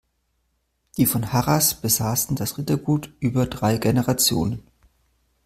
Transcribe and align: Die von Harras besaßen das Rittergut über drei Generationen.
Die 0.97 1.05
von 1.05 1.31
Harras 1.31 1.75
besaßen 1.79 2.35
das 2.35 2.57
Rittergut 2.57 3.13
über 3.19 3.45
drei 3.45 3.77
Generationen. 3.77 4.63